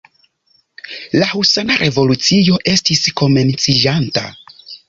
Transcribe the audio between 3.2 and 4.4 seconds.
komenciĝanta...